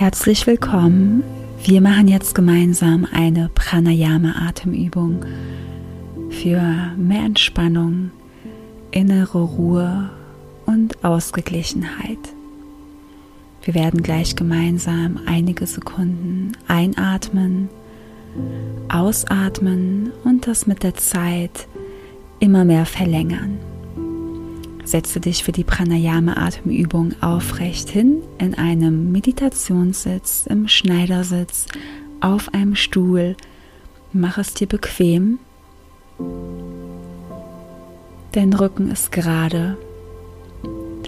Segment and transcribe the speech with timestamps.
[0.00, 1.22] Herzlich willkommen.
[1.62, 5.26] Wir machen jetzt gemeinsam eine Pranayama-Atemübung
[6.30, 6.62] für
[6.96, 8.10] mehr Entspannung,
[8.92, 10.08] innere Ruhe
[10.64, 12.16] und Ausgeglichenheit.
[13.62, 17.68] Wir werden gleich gemeinsam einige Sekunden einatmen,
[18.88, 21.68] ausatmen und das mit der Zeit
[22.38, 23.58] immer mehr verlängern.
[24.90, 31.66] Setze dich für die Pranayama-Atemübung aufrecht hin in einem Meditationssitz, im Schneidersitz,
[32.20, 33.36] auf einem Stuhl.
[34.12, 35.38] Mach es dir bequem.
[38.32, 39.76] Dein Rücken ist gerade.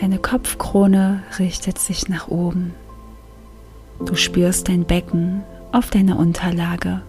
[0.00, 2.74] Deine Kopfkrone richtet sich nach oben.
[4.06, 5.42] Du spürst dein Becken
[5.72, 7.02] auf deiner Unterlage.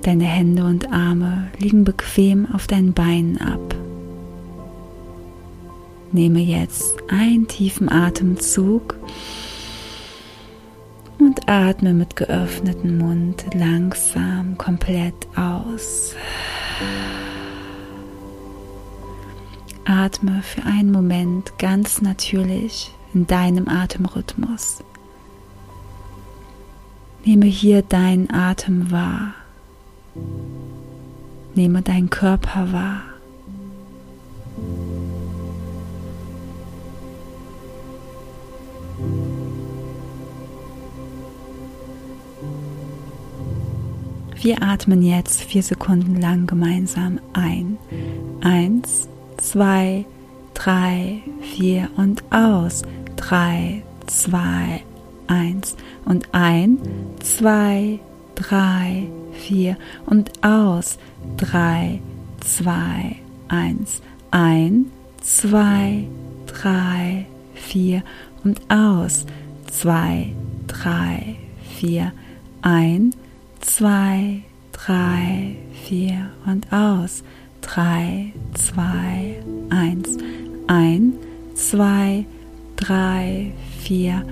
[0.00, 3.79] Deine Hände und Arme liegen bequem auf deinen Beinen ab.
[6.12, 8.96] Nehme jetzt einen tiefen Atemzug
[11.18, 16.14] und atme mit geöffnetem Mund langsam komplett aus.
[19.84, 24.82] Atme für einen Moment ganz natürlich in deinem Atemrhythmus.
[27.24, 29.34] Nehme hier deinen Atem wahr.
[31.54, 33.09] Nehme deinen Körper wahr.
[44.42, 47.76] Wir atmen jetzt vier Sekunden lang gemeinsam ein.
[48.40, 50.06] Eins, zwei,
[50.54, 52.82] drei, vier und aus.
[53.16, 54.82] Drei, zwei,
[55.26, 56.78] eins und ein,
[57.22, 58.00] zwei,
[58.34, 60.96] drei, vier und aus.
[61.36, 62.00] Drei,
[62.40, 63.16] zwei,
[63.48, 64.00] eins.
[64.30, 64.86] Ein,
[65.20, 66.08] zwei,
[66.46, 68.02] drei, vier
[68.42, 69.26] und aus.
[69.70, 70.34] Zwei,
[70.66, 71.36] drei,
[71.78, 72.14] vier,
[72.62, 73.29] ein, zwei,
[74.72, 75.56] drei,
[75.86, 77.22] vier und aus.
[77.60, 79.36] Drei, zwei,
[79.70, 80.16] eins.
[80.66, 81.12] Ein,
[81.54, 82.24] zwei,
[82.76, 84.24] drei, vier,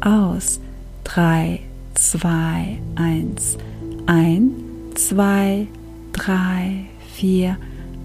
[0.00, 0.60] aus.
[1.04, 1.60] Drei,
[1.94, 3.58] zwei, eins.
[4.06, 4.52] Ein,
[4.94, 5.66] zwei,
[6.12, 7.56] drei, vier,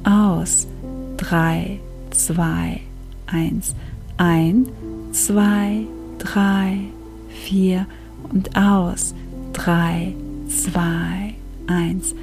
[0.04, 0.68] aus.
[1.18, 2.82] Drei, zwei,
[3.28, 3.76] eins.
[4.18, 4.68] Ein,
[5.12, 5.86] zwei,
[6.18, 6.80] drei,
[7.30, 7.86] vier
[8.32, 9.14] und aus.
[9.54, 10.16] Drei,
[10.52, 11.36] zwei,
[11.68, 12.14] eins,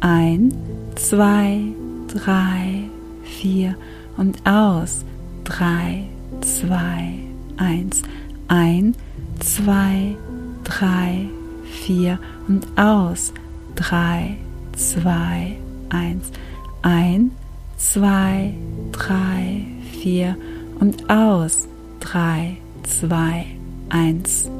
[0.00, 0.52] ein,
[0.94, 1.60] zwei,
[2.06, 2.84] drei,
[3.24, 3.76] vier
[4.16, 5.04] und aus,
[5.44, 6.04] drei,
[6.40, 7.14] zwei,
[7.56, 8.02] eins,
[8.48, 8.94] ein,
[9.40, 10.16] zwei,
[10.64, 11.28] drei,
[11.64, 13.32] vier und aus,
[13.74, 14.36] drei,
[14.76, 15.56] zwei,
[15.88, 16.30] eins,
[16.82, 17.30] ein,
[17.76, 18.54] zwei,
[18.92, 19.64] drei,
[20.00, 20.36] vier
[20.80, 21.66] und aus,
[22.00, 23.46] drei, zwei,
[23.88, 24.50] eins.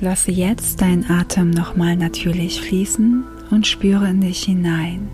[0.00, 5.08] Lasse jetzt deinen Atem nochmal natürlich fließen und spüre in dich hinein.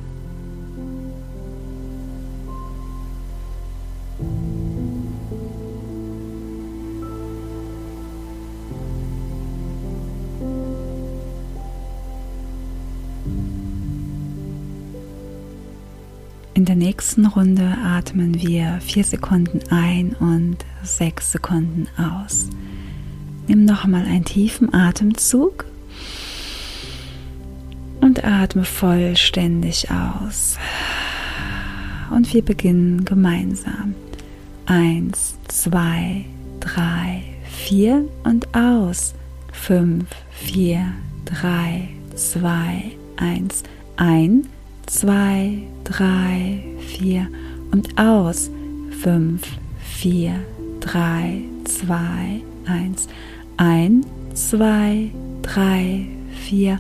[16.53, 22.49] In der nächsten Runde atmen wir vier Sekunden ein und sechs Sekunden aus.
[23.47, 25.67] Nimm nochmal einen tiefen Atemzug
[28.01, 30.59] und atme vollständig aus.
[32.11, 33.95] Und wir beginnen gemeinsam.
[34.67, 36.25] Eins, zwei,
[36.61, 39.15] drei, vier und aus.
[39.53, 40.93] Fünf, vier,
[41.25, 43.63] drei, zwei, eins.
[43.97, 44.47] Ein,
[44.87, 47.29] zwei, drei, vier
[47.73, 48.51] und aus.
[49.03, 49.43] Fünf,
[49.79, 50.35] vier,
[50.81, 53.09] drei, zwei, eins.
[53.57, 54.05] Ein,
[54.35, 55.11] zwei,
[55.43, 56.79] drei, vier,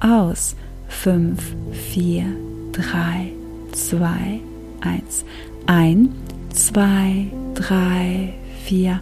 [0.00, 0.54] aus.
[0.88, 2.26] Fünf, vier,
[2.72, 3.32] drei,
[3.72, 4.40] zwei,
[4.80, 5.24] eins.
[5.66, 6.10] Ein,
[6.52, 8.34] zwei, drei,
[8.64, 9.00] vier,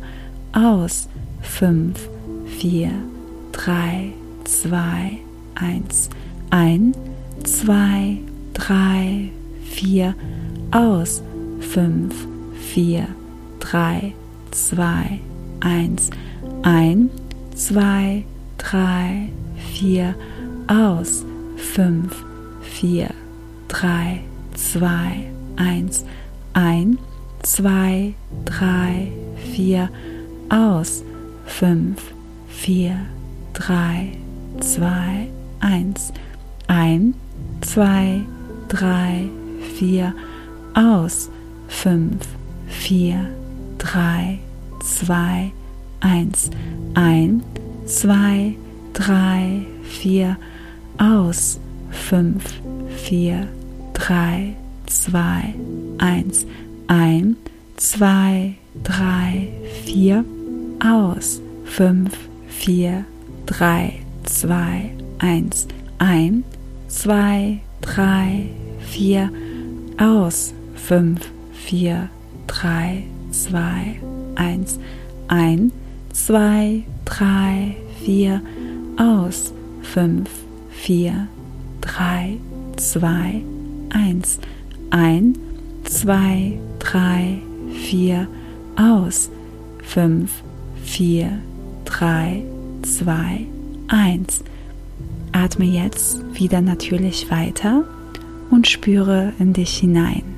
[0.53, 1.09] aus.
[1.43, 2.09] Fünf,
[2.47, 2.93] vier,
[3.53, 4.13] drei,
[4.45, 5.19] zwei,
[5.57, 6.11] eins.
[6.51, 6.95] Ein,
[7.43, 8.19] zwei,
[8.55, 9.31] drei,
[9.65, 10.15] vier,
[10.71, 11.23] aus.
[11.61, 12.15] Fünf,
[12.55, 13.09] vier,
[13.59, 14.15] drei,
[14.53, 15.21] zwei,
[15.61, 16.11] eins.
[16.63, 17.09] Ein,
[17.55, 18.25] zwei,
[18.59, 19.31] drei,
[19.73, 20.15] vier,
[20.67, 21.25] aus.
[21.57, 22.25] Fünf,
[22.61, 23.09] vier,
[23.69, 24.21] drei,
[24.55, 25.25] zwei,
[25.57, 26.05] eins.
[26.53, 26.99] Ein,
[27.43, 28.15] zwei,
[28.45, 29.11] drei,
[29.53, 29.89] vier,
[30.51, 31.03] aus.
[31.47, 32.03] Fünf,
[32.49, 32.97] vier,
[33.55, 34.13] drei,
[34.61, 35.29] zwei,
[35.61, 36.13] eins.
[36.67, 37.15] Ein,
[37.63, 38.21] zwei,
[38.69, 39.31] drei,
[39.79, 40.15] vier,
[40.75, 41.31] aus.
[41.69, 42.27] Fünf,
[42.69, 43.31] vier,
[43.79, 44.41] drei,
[44.83, 45.60] zwei, eins,
[46.01, 47.43] ein,
[47.87, 48.55] zwei,
[48.93, 50.37] drei, vier,
[50.99, 51.61] aus,
[51.91, 52.61] fünf,
[52.97, 53.49] vier,
[53.93, 54.57] drei,
[54.87, 55.55] zwei,
[55.99, 56.47] eins,
[56.87, 57.37] ein,
[57.77, 59.49] zwei, drei,
[59.85, 60.25] vier,
[60.85, 62.17] aus, fünf,
[62.49, 63.05] vier,
[63.47, 65.67] drei, zwei, eins,
[65.99, 66.45] ein,
[66.89, 68.51] zwei, drei,
[68.81, 69.31] vier,
[69.99, 72.09] aus, fünf, vier,
[72.47, 74.01] drei, zwei,
[74.35, 74.79] eins,
[75.29, 75.73] ein,
[76.13, 78.41] zwei, drei, vier,
[78.97, 79.53] aus,
[79.83, 80.31] fünf,
[80.71, 81.29] vier,
[81.81, 82.39] drei,
[82.77, 83.43] zwei,
[83.91, 84.39] eins,
[84.91, 85.37] ein,
[85.85, 87.39] zwei, drei,
[87.73, 88.29] vier,
[88.77, 89.31] aus,
[89.83, 90.43] fünf,
[90.83, 91.39] vier,
[91.85, 92.43] drei,
[92.83, 93.47] zwei,
[93.89, 94.43] eins.
[95.33, 97.85] Atme jetzt wieder natürlich weiter
[98.51, 100.30] und spüre in dich hinein.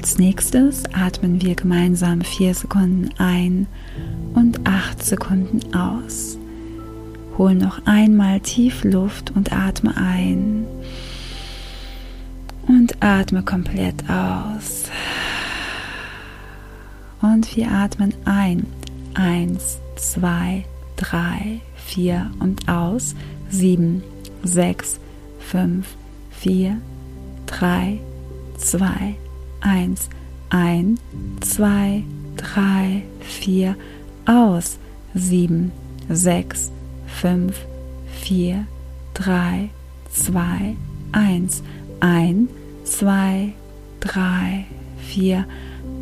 [0.00, 3.66] Als nächstes atmen wir gemeinsam vier Sekunden ein
[4.32, 6.38] und acht Sekunden aus.
[7.36, 10.64] Hol noch einmal tief Luft und atme ein
[12.66, 14.84] und atme komplett aus.
[17.20, 18.66] Und wir atmen ein.
[19.12, 20.64] Eins, zwei,
[20.96, 23.14] drei, vier und aus.
[23.50, 24.02] Sieben,
[24.44, 24.98] sechs,
[25.40, 25.88] fünf,
[26.30, 26.78] vier,
[27.44, 28.00] drei,
[28.56, 29.16] zwei,
[29.60, 30.08] eins,
[30.50, 30.98] ein,
[31.40, 32.04] zwei,
[32.36, 33.76] drei, vier,
[34.26, 34.78] aus,
[35.14, 35.72] sieben,
[36.08, 36.70] sechs,
[37.06, 37.56] fünf,
[38.20, 38.66] vier,
[39.14, 39.70] drei,
[40.12, 40.76] zwei,
[41.12, 41.62] eins,
[42.00, 42.48] ein,
[42.84, 43.52] zwei,
[44.00, 44.66] drei,
[44.98, 45.46] vier,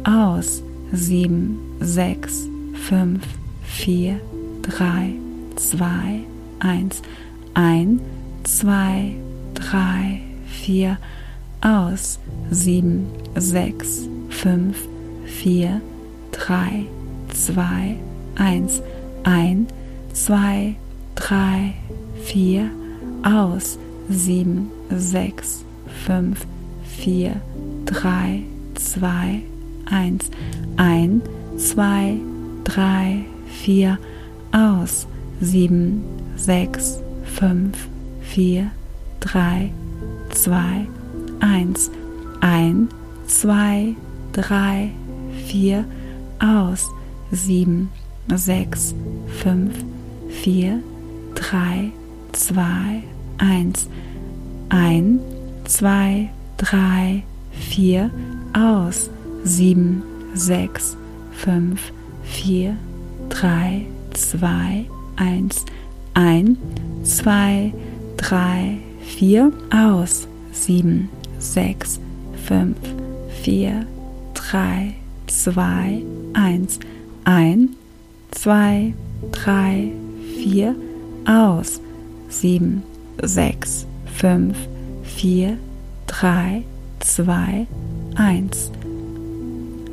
[0.05, 0.63] aus,
[0.93, 3.25] sieben, sechs, fünf,
[3.63, 4.21] vier,
[4.63, 5.15] drei,
[5.57, 6.21] zwei,
[6.61, 7.03] eins,
[7.55, 8.01] ein,
[8.45, 9.15] zwei,
[9.55, 10.99] drei, vier,
[11.61, 12.19] aus,
[12.51, 13.07] sieben,
[13.41, 14.77] sechs, fünf,
[15.25, 15.81] vier,
[16.33, 16.87] drei,
[17.33, 17.97] zwei,
[18.37, 18.83] eins,
[19.25, 19.67] ein,
[20.13, 20.75] zwei,
[21.15, 21.75] drei,
[22.25, 22.71] vier,
[23.23, 25.65] aus, sieben, sechs,
[26.05, 26.47] fünf,
[26.85, 27.41] vier,
[27.85, 28.43] drei,
[28.75, 29.43] zwei,
[29.87, 30.31] eins,
[30.77, 31.23] ein,
[31.57, 32.17] zwei,
[32.65, 33.99] drei, vier,
[34.53, 35.07] aus,
[35.41, 36.03] sieben,
[36.37, 37.77] sechs, fünf,
[38.21, 38.71] vier,
[39.21, 39.73] drei,
[40.31, 40.87] zwei,
[41.41, 41.91] eins,
[42.41, 42.89] ein,
[43.29, 43.95] zwei,
[44.33, 44.91] drei,
[45.47, 45.85] vier,
[46.41, 46.91] aus,
[47.31, 47.91] sieben,
[48.35, 48.95] sechs,
[49.43, 49.73] fünf,
[50.29, 50.81] vier,
[51.35, 51.93] drei,
[52.33, 53.03] zwei,
[53.39, 53.89] eins,
[54.71, 55.21] ein,
[55.65, 57.23] zwei, drei,
[57.53, 58.11] vier,
[58.55, 59.11] aus,
[59.45, 60.03] sieben,
[60.35, 60.97] sechs,
[61.33, 61.93] fünf,
[62.23, 62.77] vier,
[63.29, 64.87] drei, zwei,
[65.17, 65.65] eins,
[66.15, 66.57] ein,
[67.03, 67.73] zwei,
[68.17, 71.09] drei, vier, aus, sieben,
[71.39, 72.01] sechs,
[72.45, 72.77] fünf,
[73.43, 73.87] vier,
[74.35, 74.95] drei,
[75.27, 76.03] zwei,
[76.33, 76.79] eins,
[77.25, 77.71] ein,
[78.31, 78.95] zwei,
[79.33, 79.93] drei,
[80.37, 80.75] vier,
[81.27, 81.81] aus,
[82.29, 82.83] sieben,
[83.23, 84.57] sechs, fünf,
[85.03, 85.59] vier,
[86.07, 86.63] drei,
[87.01, 87.67] zwei,
[88.15, 88.71] eins.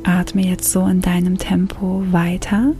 [0.04, 2.74] Atme jetzt so in deinem Tempo weiter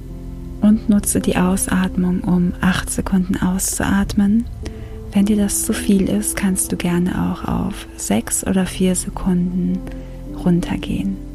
[0.61, 4.46] und nutze die Ausatmung, um acht Sekunden auszuatmen.
[5.12, 9.78] Wenn dir das zu viel ist, kannst du gerne auch auf sechs oder vier Sekunden
[10.46, 11.25] runtergehen.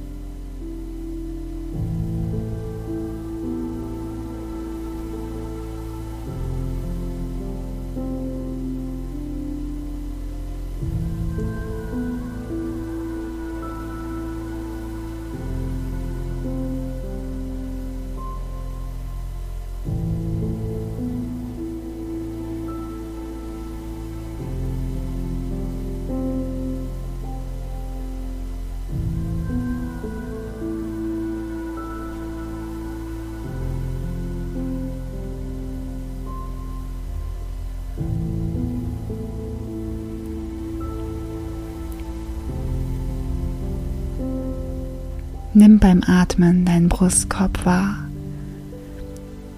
[45.53, 47.97] Nimm beim Atmen deinen Brustkorb wahr,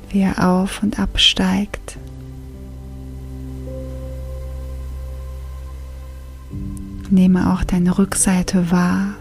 [0.10, 1.98] wie er auf und absteigt.
[7.12, 9.14] Nehme auch deine Rückseite wahr,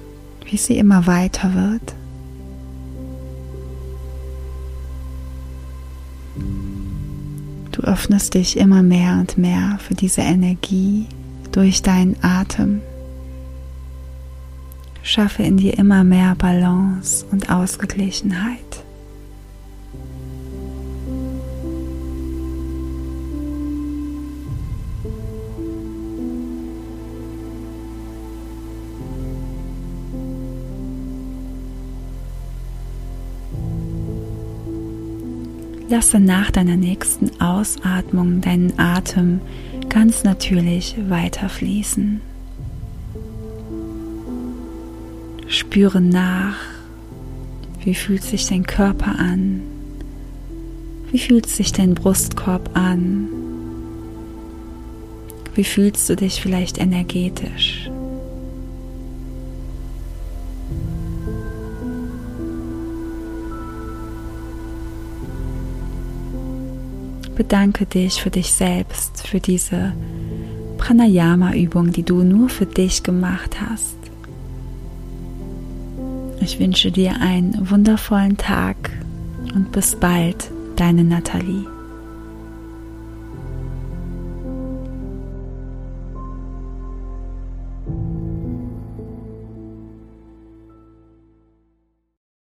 [0.46, 1.94] wie sie immer weiter wird.
[7.72, 11.06] Du öffnest dich immer mehr und mehr für diese Energie
[11.52, 12.80] durch deinen Atem.
[15.02, 18.59] Schaffe in dir immer mehr Balance und Ausgeglichenheit.
[35.88, 39.42] Lasse nach deiner nächsten Ausatmung deinen Atem
[39.90, 42.31] ganz natürlich weiterfließen.
[45.62, 46.57] Spüre nach,
[47.85, 49.62] wie fühlt sich dein Körper an,
[51.12, 53.28] wie fühlt sich dein Brustkorb an,
[55.54, 57.88] wie fühlst du dich vielleicht energetisch.
[67.37, 69.95] Bedanke dich für dich selbst, für diese
[70.78, 74.01] Pranayama-Übung, die du nur für dich gemacht hast.
[76.42, 78.90] Ich wünsche dir einen wundervollen Tag
[79.54, 81.66] und bis bald, deine Nathalie.